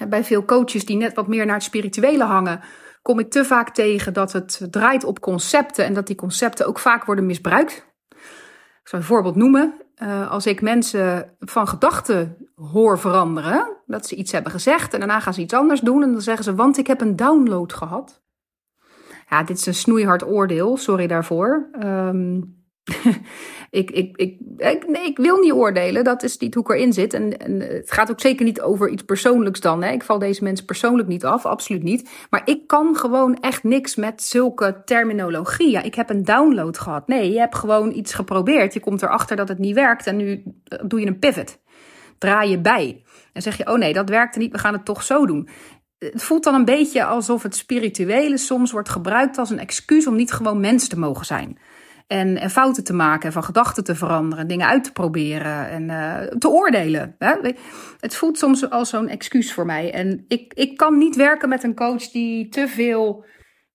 [0.08, 2.60] Bij veel coaches die net wat meer naar het spirituele hangen,
[3.08, 6.78] kom ik te vaak tegen dat het draait op concepten en dat die concepten ook
[6.78, 7.86] vaak worden misbruikt.
[8.82, 9.74] Ik zal een voorbeeld noemen.
[10.02, 15.20] Uh, als ik mensen van gedachten hoor veranderen, dat ze iets hebben gezegd en daarna
[15.20, 18.22] gaan ze iets anders doen en dan zeggen ze, want ik heb een download gehad.
[19.30, 21.68] Ja, dit is een snoeihard oordeel, sorry daarvoor.
[21.82, 22.56] Um,
[23.70, 26.92] ik, ik, ik, ik, nee, ik wil niet oordelen, dat is niet hoe ik erin
[26.92, 27.14] zit.
[27.14, 29.82] En, het gaat ook zeker niet over iets persoonlijks dan.
[29.82, 29.92] Hè.
[29.92, 32.10] Ik val deze mensen persoonlijk niet af, absoluut niet.
[32.30, 35.70] Maar ik kan gewoon echt niks met zulke terminologie.
[35.70, 37.08] Ja, ik heb een download gehad.
[37.08, 38.74] Nee, je hebt gewoon iets geprobeerd.
[38.74, 40.42] Je komt erachter dat het niet werkt en nu
[40.84, 41.58] doe je een pivot.
[42.18, 43.02] Draai je bij.
[43.32, 45.48] En zeg je, oh nee, dat werkte niet, we gaan het toch zo doen.
[45.98, 50.16] Het voelt dan een beetje alsof het spirituele soms wordt gebruikt als een excuus om
[50.16, 51.58] niet gewoon mens te mogen zijn.
[52.08, 56.38] En, en fouten te maken, van gedachten te veranderen, dingen uit te proberen en uh,
[56.38, 57.14] te oordelen.
[57.18, 57.34] Hè?
[58.00, 59.92] Het voelt soms als zo'n excuus voor mij.
[59.92, 63.24] En ik, ik kan niet werken met een coach die te veel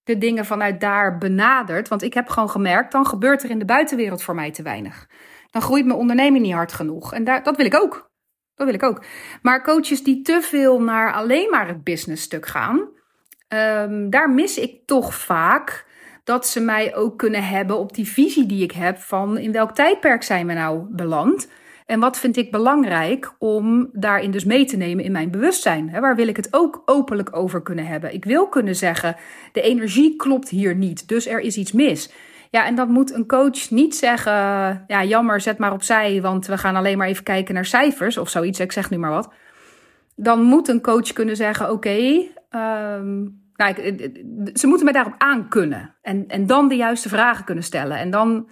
[0.04, 1.88] de dingen vanuit daar benadert.
[1.88, 5.08] Want ik heb gewoon gemerkt, dan gebeurt er in de buitenwereld voor mij te weinig.
[5.52, 7.14] Dan groeit mijn onderneming niet hard genoeg.
[7.14, 8.12] En daar, dat wil ik ook.
[8.56, 9.04] Dat wil ik ook.
[9.42, 12.90] Maar coaches die te veel naar alleen maar het business stuk gaan,
[13.48, 15.86] um, daar mis ik toch vaak
[16.24, 19.72] dat ze mij ook kunnen hebben op die visie die ik heb van in welk
[19.72, 21.48] tijdperk zijn we nou beland.
[21.86, 25.92] En wat vind ik belangrijk om daarin dus mee te nemen in mijn bewustzijn?
[25.92, 28.14] Waar wil ik het ook openlijk over kunnen hebben?
[28.14, 29.16] Ik wil kunnen zeggen,
[29.52, 32.12] de energie klopt hier niet, dus er is iets mis.
[32.50, 34.32] Ja, en dan moet een coach niet zeggen,
[34.88, 38.30] ja jammer, zet maar opzij, want we gaan alleen maar even kijken naar cijfers of
[38.30, 39.34] zoiets, ik zeg nu maar wat.
[40.16, 43.74] Dan moet een coach kunnen zeggen, oké, ehm, nou,
[44.54, 45.96] ze moeten mij daarop aankunnen.
[46.02, 47.98] En, en dan de juiste vragen kunnen stellen.
[47.98, 48.50] En dan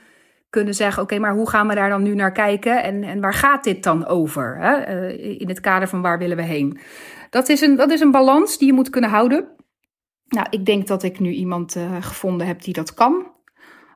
[0.50, 2.84] kunnen zeggen: oké, maar hoe gaan we daar dan nu naar kijken?
[2.84, 4.58] En, en waar gaat dit dan over?
[4.60, 4.74] Hè?
[4.74, 6.80] Eh, in het kader van waar willen we heen?
[7.30, 9.48] Dat is, een, dat is een balans die je moet kunnen houden.
[10.28, 13.32] Nou, ik denk dat ik nu iemand gevonden heb die dat kan.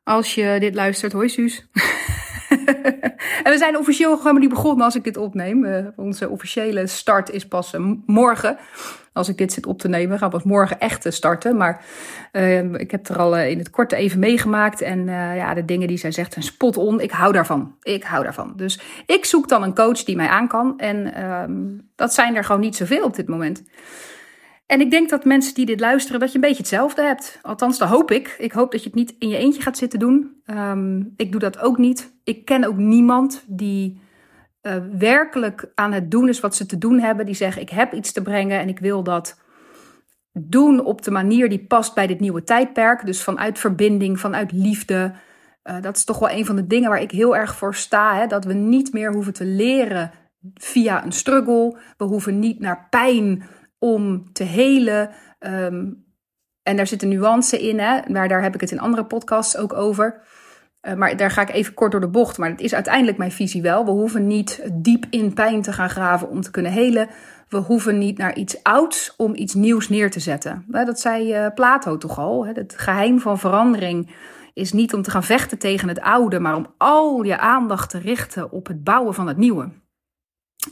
[0.04, 1.68] Als je dit luistert, hoi Suus.
[3.44, 5.66] en we zijn officieel gewoon niet begonnen als ik dit opneem.
[5.66, 8.58] Uh, onze officiële start is pas morgen
[9.14, 10.18] als ik dit zit op te nemen.
[10.18, 11.58] Gaan we morgen echt starten.
[11.58, 11.86] Maar
[12.32, 14.82] uh, ik heb er al uh, in het korte even meegemaakt.
[14.82, 17.00] En ja, de dingen die zij zegt zijn spot on.
[17.00, 17.76] Ik hou daarvan.
[17.82, 18.54] Ik hou daarvan.
[18.56, 20.80] Dus ik zoek dan een coach die mij aan kan.
[20.80, 23.64] En um, dat zijn er gewoon niet zoveel op dit moment.
[24.66, 27.40] En ik denk dat mensen die dit luisteren, dat je een beetje hetzelfde hebt.
[27.42, 28.36] Althans, dat hoop ik.
[28.38, 30.42] Ik hoop dat je het niet in je eentje gaat zitten doen.
[30.46, 32.14] Um, ik doe dat ook niet.
[32.24, 34.02] Ik ken ook niemand die
[34.62, 37.26] uh, werkelijk aan het doen is wat ze te doen hebben.
[37.26, 39.42] Die zeggen: Ik heb iets te brengen en ik wil dat
[40.32, 43.06] doen op de manier die past bij dit nieuwe tijdperk.
[43.06, 45.14] Dus vanuit verbinding, vanuit liefde.
[45.64, 48.16] Uh, dat is toch wel een van de dingen waar ik heel erg voor sta.
[48.16, 48.28] Hè?
[48.28, 50.12] Dat we niet meer hoeven te leren
[50.54, 51.78] via een struggle.
[51.98, 53.44] We hoeven niet naar pijn
[53.86, 55.10] om te helen.
[55.40, 56.06] Um,
[56.64, 58.00] en daar zit een nuance in, hè?
[58.12, 60.22] maar daar heb ik het in andere podcasts ook over.
[60.82, 62.38] Uh, maar daar ga ik even kort door de bocht.
[62.38, 63.86] Maar het is uiteindelijk mijn visie wel.
[63.86, 67.10] We hoeven niet diep in pijn te gaan graven om te kunnen helen.
[67.50, 70.66] We hoeven niet naar iets ouds om iets nieuws neer te zetten.
[70.68, 72.46] Dat zei uh, Plato toch al.
[72.46, 74.16] Het geheim van verandering
[74.54, 78.00] is niet om te gaan vechten tegen het oude, maar om al je aandacht te
[78.00, 79.70] richten op het bouwen van het nieuwe.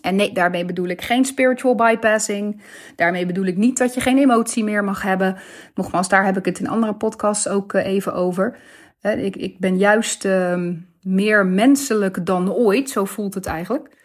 [0.01, 2.61] En nee, daarmee bedoel ik geen spiritual bypassing.
[2.95, 5.37] Daarmee bedoel ik niet dat je geen emotie meer mag hebben.
[5.75, 8.57] Nogmaals, daar heb ik het in andere podcasts ook eh, even over.
[9.01, 10.69] Ik, ik ben juist uh,
[11.01, 14.01] meer menselijk dan ooit, zo voelt het eigenlijk.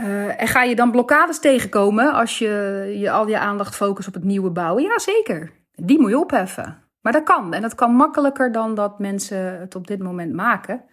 [0.00, 4.14] Uh, en ga je dan blokkades tegenkomen als je, je al je aandacht focust op
[4.14, 4.82] het nieuwe bouwen?
[4.82, 5.50] Ja, zeker.
[5.74, 6.82] Die moet je opheffen.
[7.00, 7.54] Maar dat kan.
[7.54, 10.84] En dat kan makkelijker dan dat mensen het op dit moment maken.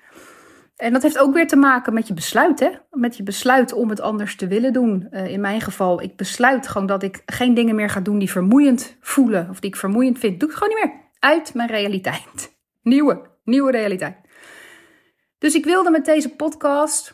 [0.79, 2.81] En dat heeft ook weer te maken met je besluit?
[2.91, 5.07] Met je besluit om het anders te willen doen.
[5.11, 8.31] Uh, in mijn geval, ik besluit gewoon dat ik geen dingen meer ga doen die
[8.31, 9.49] vermoeiend voelen.
[9.49, 10.39] Of die ik vermoeiend vind.
[10.39, 11.01] Doe ik gewoon niet meer.
[11.19, 12.57] Uit mijn realiteit.
[12.81, 14.17] Nieuwe, nieuwe realiteit.
[15.37, 17.13] Dus ik wilde met deze podcast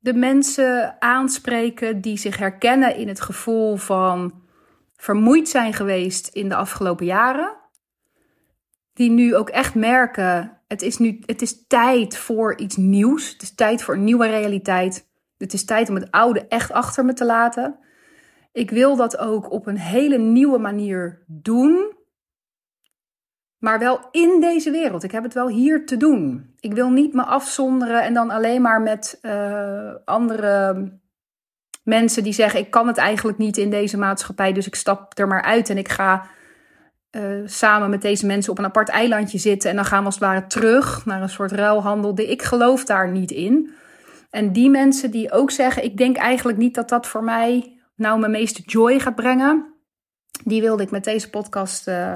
[0.00, 4.42] de mensen aanspreken die zich herkennen in het gevoel van
[4.96, 7.56] vermoeid zijn geweest in de afgelopen jaren.
[8.92, 13.32] Die nu ook echt merken het is nu het is tijd voor iets nieuws.
[13.32, 15.08] Het is tijd voor een nieuwe realiteit.
[15.36, 17.78] Het is tijd om het oude echt achter me te laten.
[18.52, 21.92] Ik wil dat ook op een hele nieuwe manier doen.
[23.58, 25.02] Maar wel in deze wereld.
[25.02, 26.54] Ik heb het wel hier te doen.
[26.60, 30.88] Ik wil niet me afzonderen en dan alleen maar met uh, andere
[31.84, 35.26] mensen die zeggen: Ik kan het eigenlijk niet in deze maatschappij, dus ik stap er
[35.26, 36.26] maar uit en ik ga
[37.16, 40.14] uh, samen met deze mensen op een apart eilandje zitten en dan gaan we als
[40.14, 42.18] het ware terug naar een soort ruilhandel.
[42.20, 43.74] Ik geloof daar niet in.
[44.30, 48.18] En die mensen die ook zeggen: Ik denk eigenlijk niet dat dat voor mij nou
[48.18, 49.74] mijn meeste joy gaat brengen.
[50.44, 52.14] Die wilde ik met deze podcast uh,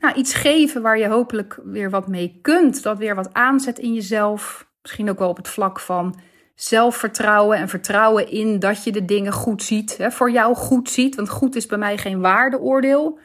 [0.00, 2.82] nou, iets geven waar je hopelijk weer wat mee kunt.
[2.82, 4.68] Dat weer wat aanzet in jezelf.
[4.82, 6.20] Misschien ook wel op het vlak van
[6.54, 9.96] zelfvertrouwen en vertrouwen in dat je de dingen goed ziet.
[9.96, 11.16] Hè, voor jou goed ziet.
[11.16, 13.18] Want goed is bij mij geen waardeoordeel.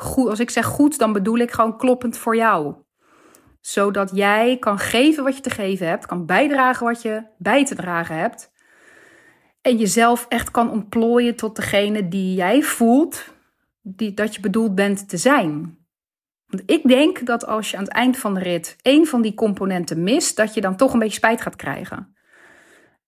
[0.00, 2.74] Goed, als ik zeg goed, dan bedoel ik gewoon kloppend voor jou.
[3.60, 7.74] Zodat jij kan geven wat je te geven hebt, kan bijdragen wat je bij te
[7.74, 8.52] dragen hebt.
[9.60, 13.34] En jezelf echt kan ontplooien tot degene die jij voelt
[13.82, 15.78] die, dat je bedoeld bent te zijn.
[16.46, 19.34] Want ik denk dat als je aan het eind van de rit één van die
[19.34, 22.16] componenten mist, dat je dan toch een beetje spijt gaat krijgen.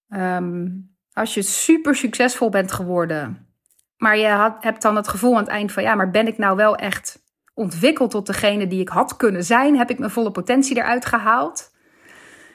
[0.09, 0.69] Ehm,
[1.13, 3.52] als je super succesvol bent geworden,
[4.03, 6.39] maar je had, hebt dan het gevoel aan het eind van ja, maar ben ik
[6.39, 7.23] nou wel echt
[7.55, 9.77] ontwikkeld tot degene die ik had kunnen zijn?
[9.77, 11.71] Heb ik mijn volle potentie eruit gehaald?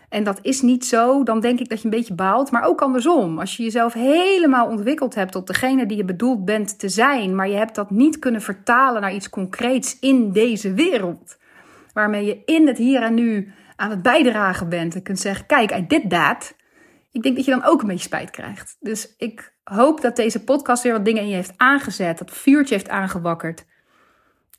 [0.09, 2.51] En dat is niet zo, dan denk ik dat je een beetje baalt.
[2.51, 6.79] Maar ook andersom, als je jezelf helemaal ontwikkeld hebt tot degene die je bedoeld bent
[6.79, 11.37] te zijn, maar je hebt dat niet kunnen vertalen naar iets concreets in deze wereld,
[11.93, 15.71] waarmee je in het hier en nu aan het bijdragen bent en kunt zeggen: Kijk,
[15.71, 16.55] I did that.
[17.11, 18.77] Ik denk dat je dan ook een beetje spijt krijgt.
[18.79, 22.75] Dus ik hoop dat deze podcast weer wat dingen in je heeft aangezet, dat vuurtje
[22.75, 23.65] heeft aangewakkerd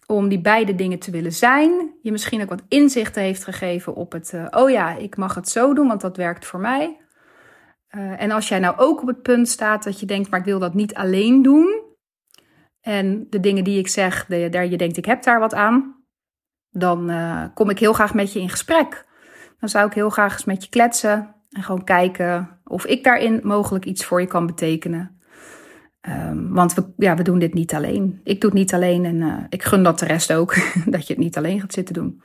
[0.06, 1.94] om die beide dingen te willen zijn.
[2.02, 5.48] Je misschien ook wat inzichten heeft gegeven op het, uh, oh ja, ik mag het
[5.48, 7.00] zo doen, want dat werkt voor mij.
[7.90, 10.44] Uh, en als jij nou ook op het punt staat dat je denkt, maar ik
[10.44, 11.82] wil dat niet alleen doen.
[12.80, 16.04] En de dingen die ik zeg, daar je denkt, ik heb daar wat aan.
[16.70, 19.06] Dan uh, kom ik heel graag met je in gesprek.
[19.60, 21.34] Dan zou ik heel graag eens met je kletsen.
[21.58, 25.20] En gewoon kijken of ik daarin mogelijk iets voor je kan betekenen.
[26.08, 28.20] Um, want we, ja, we doen dit niet alleen.
[28.24, 30.54] Ik doe het niet alleen en uh, ik gun dat de rest ook,
[30.94, 32.22] dat je het niet alleen gaat zitten doen.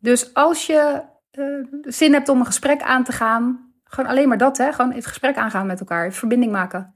[0.00, 4.38] Dus als je uh, zin hebt om een gesprek aan te gaan, gewoon alleen maar
[4.38, 4.72] dat, hè?
[4.72, 6.94] gewoon even gesprek aangaan met elkaar, verbinding maken.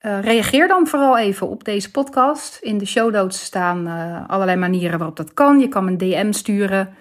[0.00, 2.58] Uh, reageer dan vooral even op deze podcast.
[2.60, 3.86] In de show notes staan
[4.28, 5.60] allerlei manieren waarop dat kan.
[5.60, 6.94] Je kan me een DM sturen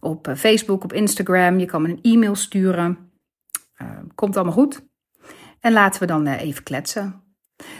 [0.00, 1.58] op Facebook, op Instagram.
[1.58, 3.05] Je kan me een e-mail sturen.
[4.14, 4.86] Komt allemaal goed.
[5.60, 7.24] En laten we dan even kletsen.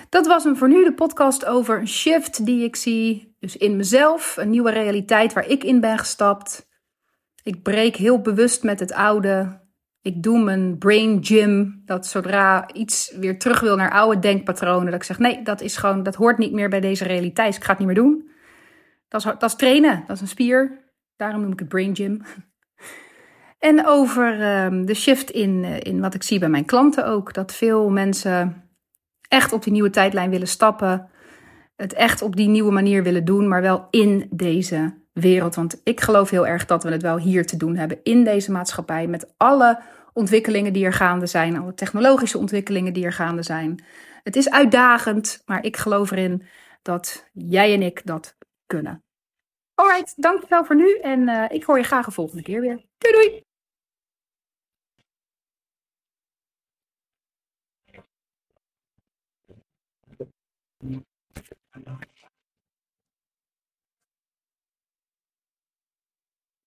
[0.09, 3.35] Dat was een vernieuwde podcast over een shift die ik zie.
[3.39, 6.69] Dus in mezelf, een nieuwe realiteit waar ik in ben gestapt.
[7.43, 9.61] Ik breek heel bewust met het oude.
[10.01, 11.83] Ik doe mijn brain gym.
[11.85, 15.77] Dat zodra iets weer terug wil naar oude denkpatronen, dat ik zeg: nee, dat is
[15.77, 17.57] gewoon, dat hoort niet meer bij deze realiteit.
[17.57, 18.31] Ik ga het niet meer doen.
[19.09, 20.85] Dat is, dat is trainen, dat is een spier.
[21.17, 22.23] Daarom noem ik het brain gym.
[23.59, 27.35] En over um, de shift in, eh, in wat ik zie bij mijn klanten ook.
[27.35, 28.65] Dat veel mensen
[29.29, 31.11] echt op die nieuwe tijdlijn willen stappen.
[31.77, 35.55] Het echt op die nieuwe manier willen doen, maar wel in deze wereld.
[35.55, 38.53] Want ik geloof heel erg dat we het wel hier te doen hebben in deze
[38.53, 39.07] maatschappij.
[39.07, 39.81] Met alle
[40.13, 43.85] ontwikkelingen die er gaande zijn, alle technologische ontwikkelingen die er gaande zijn.
[44.23, 46.47] Het is uitdagend, maar ik geloof erin
[46.83, 49.05] dat jij en ik dat kunnen.
[49.75, 52.85] Alright, dankjewel voor nu en uh, ik hoor je graag de volgende keer weer.
[52.99, 53.46] Doei doei!